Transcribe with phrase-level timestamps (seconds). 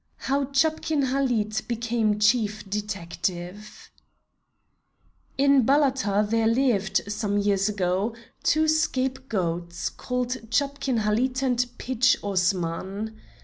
[0.17, 3.91] HOW CHAPKIN HALID BECAME CHIEF DETECTIVE
[5.37, 13.15] In Balata there lived, some years ago, two scapegraces, called Chapkin Halid and Pitch Osman.